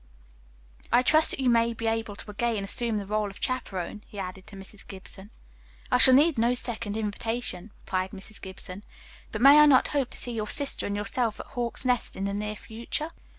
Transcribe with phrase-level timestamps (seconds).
[0.91, 4.17] "I trust that you may be able to again assume the role of chaperon," he
[4.17, 4.87] added to Mrs.
[4.87, 5.29] Gibson.
[5.91, 8.41] "I shall need no second invitation," replied Mrs.
[8.41, 8.81] Gibson.
[9.31, 12.25] "But may I not hope to see your sister and yourself at Hawks' Nest, in
[12.25, 13.11] the near future?"